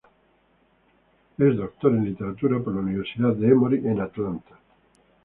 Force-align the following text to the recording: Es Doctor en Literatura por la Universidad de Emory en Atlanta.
Es 1.37 1.55
Doctor 1.57 1.91
en 1.91 2.05
Literatura 2.05 2.57
por 2.57 2.73
la 2.73 2.81
Universidad 2.81 3.35
de 3.35 3.49
Emory 3.49 3.85
en 3.85 3.99
Atlanta. 4.01 4.57